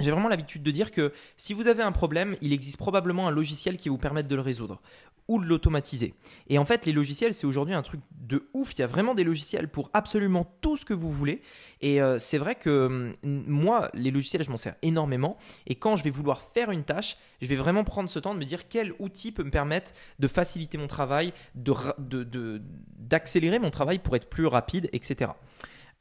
j'ai 0.00 0.10
vraiment 0.10 0.28
l'habitude 0.28 0.62
de 0.62 0.70
dire 0.70 0.90
que 0.90 1.12
si 1.36 1.54
vous 1.54 1.66
avez 1.66 1.82
un 1.82 1.92
problème, 1.92 2.36
il 2.40 2.52
existe 2.52 2.76
probablement 2.76 3.28
un 3.28 3.30
logiciel 3.30 3.76
qui 3.76 3.88
vous 3.88 3.98
permettre 3.98 4.28
de 4.28 4.34
le 4.34 4.40
résoudre 4.40 4.80
ou 5.28 5.40
de 5.40 5.46
l'automatiser. 5.46 6.14
Et 6.48 6.58
en 6.58 6.64
fait, 6.64 6.84
les 6.84 6.92
logiciels, 6.92 7.32
c'est 7.32 7.46
aujourd'hui 7.46 7.74
un 7.74 7.82
truc 7.82 8.00
de 8.10 8.48
ouf. 8.54 8.74
Il 8.74 8.80
y 8.80 8.82
a 8.82 8.86
vraiment 8.86 9.14
des 9.14 9.24
logiciels 9.24 9.68
pour 9.68 9.90
absolument 9.94 10.52
tout 10.60 10.76
ce 10.76 10.84
que 10.84 10.94
vous 10.94 11.10
voulez. 11.10 11.42
Et 11.80 12.02
euh, 12.02 12.18
c'est 12.18 12.38
vrai 12.38 12.54
que 12.54 13.12
hum, 13.22 13.44
moi, 13.46 13.90
les 13.94 14.10
logiciels, 14.10 14.42
je 14.42 14.50
m'en 14.50 14.56
sers 14.56 14.74
énormément. 14.82 15.36
Et 15.66 15.76
quand 15.76 15.96
je 15.96 16.04
vais 16.04 16.10
vouloir 16.10 16.42
faire 16.52 16.70
une 16.70 16.84
tâche, 16.84 17.16
je 17.40 17.46
vais 17.46 17.56
vraiment 17.56 17.84
prendre 17.84 18.10
ce 18.10 18.18
temps 18.18 18.34
de 18.34 18.40
me 18.40 18.44
dire 18.44 18.68
quel 18.68 18.94
outil 18.98 19.32
peut 19.32 19.44
me 19.44 19.50
permettre 19.50 19.92
de 20.18 20.28
faciliter 20.28 20.78
mon 20.78 20.88
travail, 20.88 21.32
d'accélérer 21.54 23.58
de, 23.58 23.62
mon 23.62 23.70
travail 23.70 23.98
pour 23.98 24.16
être 24.16 24.28
plus 24.28 24.46
rapide, 24.46 24.88
etc. 24.92 25.32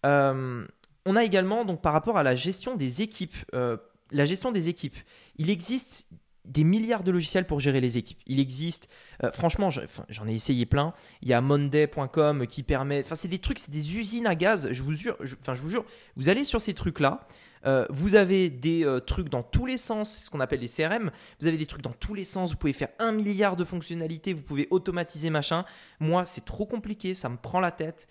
Euh, 0.06 0.66
on 1.06 1.16
a 1.16 1.24
également, 1.24 1.66
donc 1.66 1.82
par 1.82 1.94
rapport 1.94 2.18
à 2.18 2.24
la 2.24 2.36
gestion 2.36 2.76
des 2.76 3.02
équipes, 3.02 3.36
euh, 3.54 3.78
la 4.12 4.26
gestion 4.26 4.52
des 4.52 4.70
équipes, 4.70 4.98
il 5.38 5.50
existe 5.50 6.08
des 6.46 6.64
milliards 6.64 7.04
de 7.04 7.12
logiciels 7.12 7.46
pour 7.46 7.60
gérer 7.60 7.82
les 7.82 7.98
équipes. 7.98 8.20
Il 8.26 8.40
existe, 8.40 8.90
euh, 9.24 9.32
franchement, 9.32 9.70
j'en 9.70 10.28
ai 10.28 10.34
essayé 10.34 10.66
plein. 10.66 10.94
Il 11.22 11.30
y 11.30 11.34
a 11.34 11.42
Monday.com 11.42 12.48
qui 12.48 12.64
permet, 12.64 13.02
enfin 13.02 13.16
c'est 13.16 13.28
des 13.28 13.40
trucs, 13.40 13.60
c'est 13.60 13.72
des 13.72 13.98
usines 13.98 14.28
à 14.28 14.36
gaz. 14.36 14.70
Je 14.72 14.84
vous 14.84 14.94
jure, 14.94 15.18
enfin 15.40 15.54
je 15.54 15.62
vous 15.62 15.70
jure, 15.70 15.86
vous 16.16 16.30
allez 16.30 16.44
sur 16.44 16.60
ces 16.60 16.74
trucs-là. 16.74 17.28
Euh, 17.68 17.86
vous 17.92 18.16
avez 18.16 18.50
des 18.50 18.88
trucs 19.06 19.30
dans 19.30 19.44
tous 19.44 19.68
les 19.68 19.78
sens, 19.78 20.24
ce 20.26 20.30
qu'on 20.32 20.40
appelle 20.40 20.62
les 20.62 20.68
CRM. 20.68 21.12
Vous 21.40 21.48
avez 21.48 21.58
des 21.58 21.68
trucs 21.68 21.84
dans 21.84 21.94
tous 21.94 22.16
les 22.16 22.24
sens. 22.24 22.52
Vous 22.52 22.58
pouvez 22.58 22.74
faire 22.74 22.90
un 22.98 23.12
milliard 23.12 23.56
de 23.56 23.64
fonctionnalités. 23.64 24.34
Vous 24.34 24.42
pouvez 24.42 24.68
automatiser 24.72 25.30
machin. 25.30 25.64
Moi, 26.00 26.26
c'est 26.26 26.46
trop 26.46 26.66
compliqué. 26.66 27.14
Ça 27.14 27.30
me 27.30 27.38
prend 27.38 27.60
la 27.60 27.72
tête. 27.72 28.08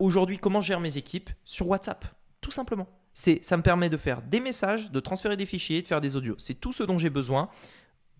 Aujourd'hui, 0.00 0.38
comment 0.38 0.60
je 0.60 0.68
gère 0.68 0.80
mes 0.80 0.96
équipes? 0.96 1.30
Sur 1.44 1.68
WhatsApp. 1.68 2.04
Tout 2.50 2.56
simplement. 2.56 2.88
C'est, 3.14 3.44
ça 3.44 3.56
me 3.56 3.62
permet 3.62 3.88
de 3.88 3.96
faire 3.96 4.22
des 4.22 4.40
messages, 4.40 4.90
de 4.90 4.98
transférer 4.98 5.36
des 5.36 5.46
fichiers, 5.46 5.82
de 5.82 5.86
faire 5.86 6.00
des 6.00 6.16
audios. 6.16 6.34
C'est 6.38 6.54
tout 6.54 6.72
ce 6.72 6.82
dont 6.82 6.98
j'ai 6.98 7.08
besoin. 7.08 7.48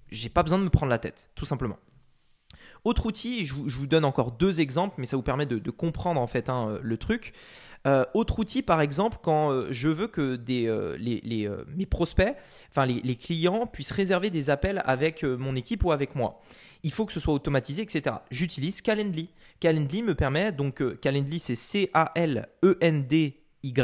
J'ai 0.08 0.28
pas 0.28 0.44
besoin 0.44 0.60
de 0.60 0.62
me 0.62 0.70
prendre 0.70 0.90
la 0.90 1.00
tête, 1.00 1.30
tout 1.34 1.44
simplement. 1.44 1.78
Autre 2.84 3.06
outil, 3.06 3.44
je 3.44 3.54
vous, 3.54 3.88
donne 3.88 4.04
encore 4.04 4.30
deux 4.30 4.60
exemples, 4.60 4.94
mais 4.98 5.06
ça 5.06 5.16
vous 5.16 5.24
permet 5.24 5.46
de, 5.46 5.70
comprendre 5.72 6.20
en 6.20 6.28
fait 6.28 6.48
hein, 6.48 6.68
euh, 6.68 6.78
le 6.80 6.96
truc. 6.96 7.32
Euh, 7.88 8.04
autre 8.14 8.38
outil, 8.38 8.62
par 8.62 8.80
exemple, 8.80 9.18
quand 9.20 9.50
euh, 9.50 9.66
je 9.72 9.88
veux 9.88 10.06
que 10.06 10.38
mes 11.74 11.86
prospects, 11.86 12.36
enfin 12.70 12.86
les, 12.86 13.00
les, 13.02 13.16
clients 13.16 13.66
puissent 13.66 13.90
réserver 13.90 14.30
des 14.30 14.48
appels 14.48 14.80
avec 14.86 15.24
mon 15.24 15.56
équipe 15.56 15.84
ou 15.84 15.90
avec 15.90 16.14
moi. 16.14 16.40
Il 16.84 16.92
faut 16.92 17.04
que 17.04 17.12
ce 17.12 17.18
soit 17.18 17.34
automatisé, 17.34 17.82
etc. 17.82 18.14
J'utilise 18.30 18.80
Calendly. 18.80 19.28
Calendly 19.58 20.04
me 20.04 20.14
permet, 20.14 20.52
donc 20.52 20.84
Calendly 21.00 21.40
c'est 21.40 21.56
C-A-L-E-N-D 21.56 23.39
y, 23.62 23.74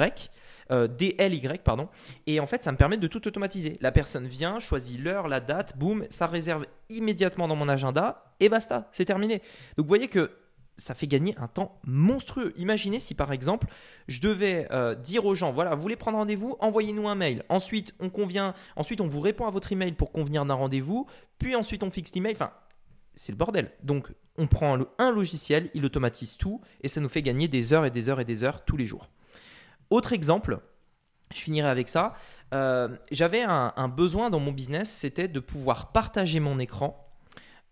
euh, 0.71 0.89
DLY, 0.89 1.41
pardon. 1.65 1.89
Et 2.27 2.41
en 2.41 2.47
fait, 2.47 2.63
ça 2.63 2.73
me 2.73 2.77
permet 2.77 2.97
de 2.97 3.07
tout 3.07 3.27
automatiser. 3.27 3.79
La 3.81 3.93
personne 3.93 4.27
vient, 4.27 4.59
choisit 4.59 5.01
l'heure, 5.01 5.29
la 5.29 5.41
date, 5.41 5.77
boum, 5.79 6.05
ça 6.11 6.27
réserve 6.27 6.67
immédiatement 6.89 7.49
dans 7.49 7.57
mon 7.57 7.69
agenda 7.69 8.35
et 8.41 8.49
basta, 8.49 8.89
c'est 8.93 9.05
terminé. 9.05 9.43
Donc 9.77 9.87
vous 9.87 9.89
voyez 9.89 10.09
que 10.09 10.31
ça 10.77 10.95
fait 10.95 11.07
gagner 11.07 11.35
un 11.39 11.49
temps 11.49 11.81
monstrueux. 11.85 12.53
Imaginez 12.57 12.99
si 12.99 13.15
par 13.15 13.33
exemple 13.33 13.67
je 14.09 14.21
devais 14.21 14.67
euh, 14.73 14.95
dire 14.95 15.25
aux 15.25 15.35
gens 15.35 15.53
voilà, 15.53 15.75
vous 15.75 15.81
voulez 15.81 15.97
prendre 15.97 16.19
rendez-vous, 16.19 16.57
envoyez-nous 16.61 17.09
un 17.09 17.15
mail. 17.15 17.45
Ensuite, 17.49 17.95
on 17.99 18.11
convient, 18.11 18.55
ensuite 18.77 19.01
on 19.01 19.09
vous 19.09 19.21
répond 19.21 19.47
à 19.47 19.51
votre 19.51 19.73
email 19.73 19.93
pour 19.93 20.13
convenir 20.13 20.45
d'un 20.45 20.55
rendez-vous, 20.55 21.07
puis 21.39 21.57
ensuite 21.57 21.83
on 21.83 21.91
fixe 21.91 22.13
l'email. 22.15 22.33
Enfin, 22.35 22.53
c'est 23.15 23.33
le 23.33 23.39
bordel. 23.39 23.71
Donc, 23.83 24.13
on 24.37 24.47
prend 24.47 24.79
un 24.99 25.11
logiciel, 25.11 25.71
il 25.73 25.87
automatise 25.87 26.37
tout 26.37 26.61
et 26.83 26.89
ça 26.89 27.01
nous 27.01 27.09
fait 27.09 27.23
gagner 27.23 27.49
des 27.49 27.73
heures 27.73 27.87
et 27.87 27.91
des 27.91 28.11
heures 28.11 28.21
et 28.21 28.27
des 28.27 28.45
heures 28.45 28.65
tous 28.67 28.77
les 28.77 28.85
jours. 28.85 29.09
Autre 29.91 30.13
exemple, 30.13 30.61
je 31.33 31.41
finirai 31.41 31.69
avec 31.69 31.89
ça. 31.89 32.15
Euh, 32.55 32.89
j'avais 33.11 33.43
un, 33.43 33.89
besoin 33.89 34.31
dans 34.31 34.41
mon 34.41 34.53
business, 34.53 34.91
c'était 34.91 35.29
de 35.29 35.41
pouvoir 35.41 35.93
partager 35.93 36.41
mon 36.41 36.59
écran 36.59 37.06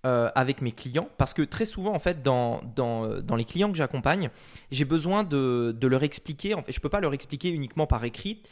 euh, 0.05 0.31
avec 0.35 0.61
mes 0.61 0.73
clients 0.73 1.09
parce 1.19 1.35
que 1.35 1.43
très 1.43 1.65
souvent 1.65 1.95
en 1.95 1.99
fait 1.99 2.23
dans, 2.23 2.63
euh, 2.79 3.21
dans 3.23 3.37
les 3.37 3.45
clients 3.45 3.71
que 3.71 3.79
j'accompagne 3.79 4.31
j'ai 4.71 4.85
besoin 4.85 5.25
de, 5.25 5.75
de, 5.79 5.87
leur 5.87 6.03
expliquer 6.03 6.55
en 6.55 6.63
fait 6.63 6.73
je 6.73 6.81
peux 6.81 6.89
pas 6.89 7.01
leur 7.01 7.15
expliquer 7.15 7.49
uniquement 7.51 7.87
par 7.87 8.05
écrit 8.05 8.43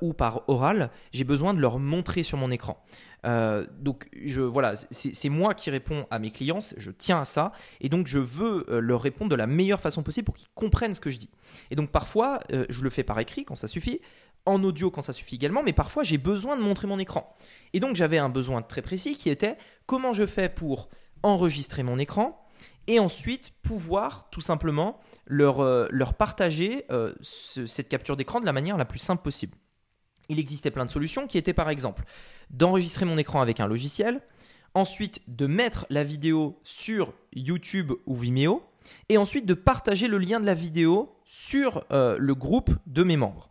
ou 0.00 0.14
par 0.14 0.48
oral 0.48 0.90
j'ai 1.12 1.24
besoin 1.24 1.52
de 1.52 1.60
leur 1.60 1.78
montrer 1.78 2.22
sur 2.22 2.38
mon 2.38 2.50
écran. 2.50 2.82
Donc 3.80 4.08
je 4.24 4.40
voilà 4.40 4.72
c'est 4.90 5.28
moi 5.28 5.52
qui 5.52 5.70
réponds 5.70 6.06
à 6.10 6.18
mes 6.18 6.30
clients 6.30 6.58
je 6.78 6.90
tiens 6.90 7.20
à 7.20 7.24
ça 7.26 7.52
et 7.82 7.90
donc 7.90 8.06
je 8.06 8.18
veux 8.18 8.64
leur 8.80 9.02
répondre 9.02 9.30
de 9.30 9.36
la 9.36 9.46
meilleure 9.46 9.80
façon 9.80 10.02
possible 10.02 10.24
pour 10.24 10.36
qu'ils 10.36 10.48
comprennent 10.54 10.94
ce 10.94 11.02
que 11.02 11.10
je 11.10 11.18
dis. 11.18 11.28
Et 11.70 11.76
donc 11.76 11.90
parfois, 11.90 12.40
euh, 12.52 12.66
je 12.68 12.82
le 12.82 12.90
fais 12.90 13.02
par 13.02 13.18
écrit 13.18 13.44
quand 13.44 13.56
ça 13.56 13.68
suffit, 13.68 14.00
en 14.46 14.62
audio 14.64 14.90
quand 14.90 15.02
ça 15.02 15.12
suffit 15.12 15.36
également, 15.36 15.62
mais 15.62 15.72
parfois 15.72 16.02
j'ai 16.02 16.18
besoin 16.18 16.56
de 16.56 16.62
montrer 16.62 16.86
mon 16.86 16.98
écran. 16.98 17.36
Et 17.72 17.80
donc 17.80 17.96
j'avais 17.96 18.18
un 18.18 18.28
besoin 18.28 18.62
très 18.62 18.82
précis 18.82 19.14
qui 19.14 19.30
était 19.30 19.56
comment 19.86 20.12
je 20.12 20.26
fais 20.26 20.48
pour 20.48 20.88
enregistrer 21.22 21.82
mon 21.82 21.98
écran 21.98 22.44
et 22.86 22.98
ensuite 22.98 23.50
pouvoir 23.62 24.28
tout 24.30 24.40
simplement 24.40 25.00
leur, 25.26 25.60
euh, 25.60 25.88
partager 26.18 26.84
euh, 26.90 27.12
cette 27.20 27.88
capture 27.88 28.16
d'écran 28.16 28.40
de 28.40 28.46
la 28.46 28.52
manière 28.52 28.76
la 28.76 28.86
plus 28.86 28.98
simple 28.98 29.22
possible. 29.22 29.56
il 30.30 30.38
existait 30.38 30.70
plein 30.70 30.84
de 30.84 30.90
solutions 30.90 31.26
qui 31.26 31.38
étaient 31.38 31.54
par 31.54 31.70
exemple 31.70 32.04
d'enregistrer 32.50 33.04
mon 33.04 33.18
écran 33.18 33.40
avec 33.40 33.60
un 33.60 33.66
logiciel, 33.66 34.22
ensuite 34.74 35.22
de 35.28 35.46
mettre 35.46 35.86
la 35.90 36.04
vidéo 36.04 36.58
sur 36.64 37.12
YouTube 37.34 37.92
ou 38.06 38.16
Vimeo, 38.16 38.62
et 39.08 39.18
ensuite 39.18 39.46
de 39.46 39.54
partager 39.54 40.08
le 40.08 40.18
lien 40.18 40.40
de 40.40 40.46
la 40.46 40.54
vidéo 40.54 41.14
sur 41.24 41.84
euh, 41.92 42.16
le 42.18 42.34
groupe 42.34 42.70
de 42.86 43.02
mes 43.02 43.16
membres. 43.16 43.50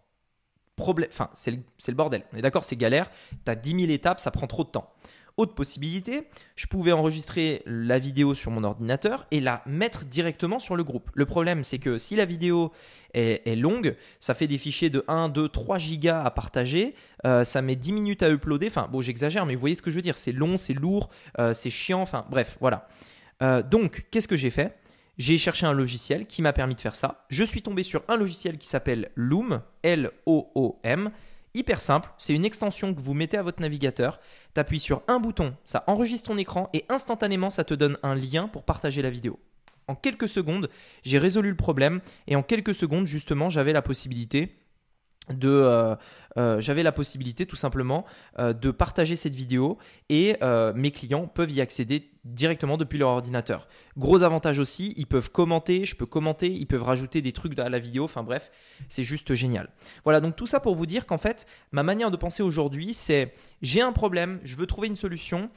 C'est 1.34 1.52
le, 1.52 1.94
bordel. 1.94 2.24
On 2.34 2.38
est 2.38 2.42
d'accord, 2.42 2.64
c'est 2.64 2.76
galère. 2.76 3.10
Tu 3.46 3.52
as 3.52 3.56
10 3.56 3.82
000 3.82 3.92
étapes, 3.92 4.20
ça 4.20 4.32
prend 4.32 4.48
trop 4.48 4.64
de 4.64 4.70
temps. 4.70 4.94
Autre 5.38 5.54
possibilité, 5.54 6.28
je 6.56 6.66
pouvais 6.66 6.92
enregistrer 6.92 7.62
la 7.68 8.00
vidéo 8.00 8.34
sur 8.34 8.50
mon 8.50 8.64
ordinateur 8.64 9.28
et 9.30 9.40
la 9.40 9.62
mettre 9.68 10.04
directement 10.06 10.58
sur 10.58 10.76
le 10.76 10.84
groupe. 10.84 11.12
Le 11.14 11.28
problème, 11.28 11.64
c'est 11.64 11.78
que 11.78 12.00
si 12.00 12.16
la 12.16 12.26
vidéo 12.26 12.72
est, 13.14 13.56
longue, 13.56 13.96
ça 14.20 14.34
fait 14.34 14.48
des 14.48 14.58
fichiers 14.58 14.90
de 14.90 15.04
1, 15.08 15.30
2, 15.30 15.50
3 15.50 15.78
gigas 15.78 16.24
à 16.24 16.32
partager, 16.32 16.96
euh, 17.26 17.44
ça 17.44 17.62
met 17.62 17.76
10 17.76 17.94
minutes 17.94 18.24
à 18.24 18.32
uploader. 18.32 18.68
Enfin, 18.68 18.88
bon, 18.92 19.00
j'exagère, 19.00 19.46
mais 19.46 19.54
vous 19.54 19.60
voyez 19.60 19.76
ce 19.76 19.84
que 19.84 19.92
je 19.92 19.96
veux 19.96 20.02
dire. 20.02 20.18
C'est 20.18 20.32
long, 20.32 20.58
c'est 20.58 20.74
lourd, 20.74 21.10
euh, 21.38 21.54
c'est 21.54 21.70
chiant, 21.70 22.02
enfin, 22.02 22.26
bref, 22.32 22.58
voilà. 22.60 22.88
Euh, 23.44 23.62
donc, 23.62 24.08
qu'est-ce 24.10 24.28
que 24.28 24.38
j'ai 24.38 24.50
fait? 24.50 24.76
J'ai 25.18 25.38
cherché 25.38 25.66
un 25.66 25.74
logiciel 25.74 26.28
qui 26.28 26.42
m'a 26.42 26.54
permis 26.54 26.76
de 26.76 26.82
faire 26.82 26.96
ça. 26.96 27.26
Je 27.30 27.44
suis 27.44 27.62
tombé 27.62 27.84
sur 27.84 28.04
un 28.08 28.18
logiciel 28.18 28.58
qui 28.58 28.68
s'appelle 28.68 29.12
Loom, 29.16 29.62
L-O-O-M. 29.84 31.12
Hyper 31.54 31.82
simple, 31.82 32.10
c'est 32.20 32.36
une 32.36 32.46
extension 32.46 32.94
que 32.94 33.02
vous 33.02 33.16
mettez 33.16 33.38
à 33.38 33.42
votre 33.42 33.62
navigateur, 33.62 34.20
tu 34.54 34.78
sur 34.78 35.02
un 35.08 35.20
bouton, 35.20 35.56
ça 35.66 35.84
enregistre 35.88 36.30
ton 36.30 36.38
écran 36.38 36.70
et 36.74 36.86
instantanément 36.88 37.50
ça 37.50 37.64
te 37.64 37.74
donne 37.74 37.98
un 38.04 38.14
lien 38.14 38.48
pour 38.48 38.64
partager 38.64 39.02
la 39.02 39.10
vidéo. 39.10 39.40
En 39.88 39.96
quelques 39.96 40.30
secondes, 40.30 40.70
j'ai 41.04 41.18
résolu 41.18 41.50
le 41.50 41.56
problème 41.56 42.02
et 42.28 42.36
en 42.36 42.44
quelques 42.44 42.76
secondes 42.76 43.06
justement 43.06 43.50
j'avais 43.50 43.74
la 43.74 43.82
possibilité 43.82 44.56
de 45.30 45.50
euh, 45.50 45.96
euh, 46.38 46.60
j'avais 46.60 46.84
la 46.84 46.92
possibilité 46.92 47.46
tout 47.46 47.56
simplement 47.56 48.06
euh, 48.40 48.54
de 48.54 48.72
partager 48.72 49.16
cette 49.16 49.36
vidéo 49.36 49.78
et 50.10 50.36
mes 50.76 50.92
clients 50.92 51.28
peuvent 51.28 51.52
y 51.52 51.62
accéder 51.62 52.12
directement 52.24 52.78
depuis 52.78 53.00
leur 53.00 53.10
ordinateur. 53.10 53.68
Gros 53.98 54.24
avantage 54.24 54.60
aussi, 54.60 54.94
ils 54.98 55.08
peuvent 55.08 55.32
commenter, 55.32 55.86
je 55.86 55.96
peux 55.96 56.06
commenter, 56.06 56.52
ils 56.52 56.68
peuvent 56.68 56.84
rajouter 56.84 57.22
des 57.22 57.32
trucs 57.32 57.58
à 57.58 57.70
la 57.70 57.80
vidéo, 57.80 58.04
enfin 58.04 58.24
bref, 58.24 58.52
c'est 58.90 59.04
juste 59.04 59.34
génial. 59.34 59.70
Voilà, 60.04 60.20
donc 60.20 60.36
tout 60.36 60.48
ça 60.48 60.60
pour 60.60 60.76
vous 60.76 60.86
dire 60.86 61.06
qu'en 61.06 61.18
fait, 61.18 61.48
ma 61.72 61.84
manière 61.84 62.12
de 62.12 62.18
penser 62.18 62.44
aujourd'hui, 62.44 62.94
c'est 62.94 63.34
j'ai 63.62 63.82
un 63.82 63.94
problème, 63.94 64.40
je 64.44 64.56
veux 64.58 64.68
trouver 64.68 64.88
une 64.88 64.96
solution, 64.96 65.50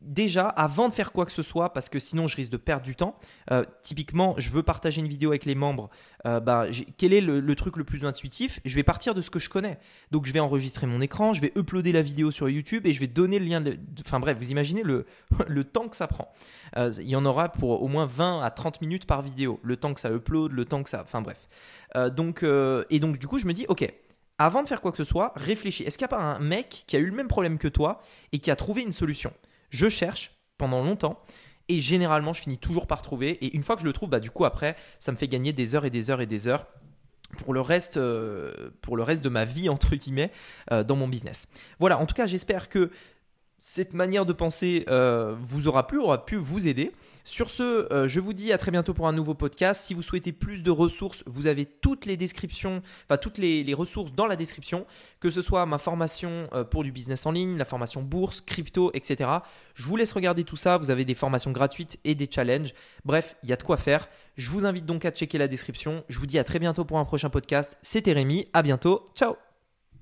déjà, 0.00 0.48
avant 0.48 0.88
de 0.88 0.92
faire 0.92 1.12
quoi 1.12 1.26
que 1.26 1.32
ce 1.32 1.42
soit, 1.42 1.72
parce 1.72 1.88
que 1.88 1.98
sinon 1.98 2.26
je 2.26 2.36
risque 2.36 2.52
de 2.52 2.56
perdre 2.56 2.84
du 2.84 2.96
temps, 2.96 3.16
euh, 3.50 3.64
typiquement, 3.82 4.34
je 4.38 4.50
veux 4.50 4.62
partager 4.62 5.00
une 5.00 5.08
vidéo 5.08 5.30
avec 5.30 5.44
les 5.44 5.54
membres, 5.54 5.90
euh, 6.26 6.40
bah, 6.40 6.66
quel 6.98 7.12
est 7.12 7.20
le, 7.20 7.54
truc 7.54 7.76
le 7.76 7.84
plus 7.84 8.04
intuitif? 8.04 8.60
Je 8.64 8.74
vais 8.74 8.82
partir 8.82 9.14
de 9.14 9.22
ce 9.22 9.30
que 9.30 9.38
je 9.38 9.48
connais. 9.48 9.78
Donc 10.10 10.26
je 10.26 10.32
vais 10.32 10.40
enregistrer 10.40 10.86
mon 10.86 11.00
écran, 11.00 11.32
je 11.32 11.40
vais 11.40 11.52
uploader 11.56 11.92
la 11.92 12.02
vidéo 12.02 12.30
sur 12.30 12.48
YouTube 12.48 12.86
et 12.86 12.92
je 12.92 13.00
vais 13.00 13.06
donner 13.06 13.38
le 13.38 13.46
lien. 13.46 13.60
De... 13.60 13.78
Enfin 14.04 14.20
bref, 14.20 14.36
vous 14.38 14.50
imaginez 14.50 14.82
le, 14.82 15.06
le 15.46 15.64
temps 15.64 15.88
que 15.88 15.96
ça 15.96 16.06
prend. 16.06 16.32
Euh, 16.76 16.92
il 17.00 17.08
y 17.08 17.16
en 17.16 17.24
aura 17.24 17.50
pour 17.50 17.82
au 17.82 17.88
moins 17.88 18.06
20 18.06 18.42
à 18.42 18.50
30 18.50 18.80
minutes 18.80 19.06
par 19.06 19.22
vidéo, 19.22 19.60
le 19.62 19.76
temps 19.76 19.94
que 19.94 20.00
ça 20.00 20.10
upload, 20.10 20.52
le 20.52 20.64
temps 20.64 20.82
que 20.82 20.90
ça... 20.90 21.02
Enfin 21.02 21.22
bref. 21.22 21.48
donc, 22.14 22.44
et 22.90 23.00
donc 23.00 23.18
du 23.18 23.26
coup, 23.26 23.38
je 23.38 23.46
me 23.46 23.52
dis, 23.52 23.64
ok, 23.68 23.90
avant 24.38 24.62
de 24.62 24.68
faire 24.68 24.82
quoi 24.82 24.90
que 24.90 24.98
ce 24.98 25.04
soit, 25.04 25.32
réfléchis. 25.36 25.84
Est-ce 25.84 25.96
qu'il 25.96 26.06
n'y 26.06 26.12
a 26.12 26.16
pas 26.16 26.22
un 26.22 26.38
mec 26.38 26.84
qui 26.86 26.96
a 26.96 26.98
eu 26.98 27.06
le 27.06 27.16
même 27.16 27.28
problème 27.28 27.58
que 27.58 27.68
toi 27.68 28.02
et 28.32 28.38
qui 28.38 28.50
a 28.50 28.56
trouvé 28.56 28.82
une 28.82 28.92
solution? 28.92 29.32
Je 29.70 29.88
cherche 29.88 30.32
pendant 30.58 30.82
longtemps 30.82 31.20
et 31.68 31.80
généralement 31.80 32.32
je 32.32 32.42
finis 32.42 32.58
toujours 32.58 32.86
par 32.86 33.02
trouver 33.02 33.30
et 33.44 33.54
une 33.54 33.62
fois 33.62 33.76
que 33.76 33.82
je 33.82 33.86
le 33.86 33.92
trouve 33.92 34.08
bah 34.08 34.20
du 34.20 34.30
coup 34.30 34.44
après 34.44 34.76
ça 34.98 35.12
me 35.12 35.16
fait 35.16 35.28
gagner 35.28 35.52
des 35.52 35.74
heures 35.74 35.84
et 35.84 35.90
des 35.90 36.10
heures 36.10 36.20
et 36.20 36.26
des 36.26 36.48
heures 36.48 36.66
pour 37.38 37.54
le 37.54 37.60
reste 37.60 37.96
euh, 37.96 38.70
pour 38.82 38.96
le 38.96 39.02
reste 39.02 39.22
de 39.22 39.28
ma 39.28 39.44
vie 39.44 39.68
entre 39.68 39.94
guillemets 39.96 40.30
euh, 40.72 40.84
dans 40.84 40.96
mon 40.96 41.08
business. 41.08 41.48
Voilà, 41.78 41.98
en 41.98 42.06
tout 42.06 42.14
cas, 42.14 42.26
j'espère 42.26 42.68
que 42.68 42.90
cette 43.58 43.94
manière 43.94 44.26
de 44.26 44.32
penser 44.32 44.84
euh, 44.88 45.34
vous 45.40 45.68
aura 45.68 45.86
plu, 45.86 45.98
aura 45.98 46.24
pu 46.24 46.36
vous 46.36 46.68
aider. 46.68 46.92
Sur 47.26 47.50
ce, 47.50 47.92
euh, 47.92 48.06
je 48.06 48.20
vous 48.20 48.32
dis 48.32 48.52
à 48.52 48.56
très 48.56 48.70
bientôt 48.70 48.94
pour 48.94 49.08
un 49.08 49.12
nouveau 49.12 49.34
podcast. 49.34 49.82
Si 49.82 49.94
vous 49.94 50.02
souhaitez 50.02 50.30
plus 50.30 50.62
de 50.62 50.70
ressources, 50.70 51.24
vous 51.26 51.48
avez 51.48 51.66
toutes 51.66 52.06
les 52.06 52.16
descriptions, 52.16 52.82
enfin 53.04 53.16
toutes 53.16 53.38
les, 53.38 53.74
ressources 53.74 54.12
dans 54.12 54.28
la 54.28 54.36
description, 54.36 54.86
que 55.18 55.28
ce 55.28 55.42
soit 55.42 55.66
ma 55.66 55.78
formation 55.78 56.48
euh, 56.54 56.62
pour 56.62 56.84
du 56.84 56.92
business 56.92 57.26
en 57.26 57.32
ligne, 57.32 57.56
la 57.56 57.64
formation 57.64 58.00
bourse, 58.00 58.42
crypto, 58.42 58.92
etc. 58.94 59.28
Je 59.74 59.82
vous 59.82 59.96
laisse 59.96 60.12
regarder 60.12 60.44
tout 60.44 60.54
ça. 60.54 60.78
Vous 60.78 60.92
avez 60.92 61.04
des 61.04 61.16
formations 61.16 61.50
gratuites 61.50 61.98
et 62.04 62.14
des 62.14 62.28
challenges. 62.30 62.74
Bref, 63.04 63.34
il 63.42 63.48
y 63.48 63.52
a 63.52 63.56
de 63.56 63.62
quoi 63.64 63.76
faire. 63.76 64.08
Je 64.36 64.48
vous 64.48 64.64
invite 64.64 64.86
donc 64.86 65.04
à 65.04 65.10
checker 65.10 65.36
la 65.36 65.48
description. 65.48 66.04
Je 66.08 66.20
vous 66.20 66.26
dis 66.26 66.38
à 66.38 66.44
très 66.44 66.60
bientôt 66.60 66.84
pour 66.84 67.00
un 67.00 67.04
prochain 67.04 67.28
podcast. 67.28 67.76
C'était 67.82 68.12
Rémi. 68.12 68.46
À 68.52 68.62
bientôt. 68.62 69.10
Ciao 69.16 69.45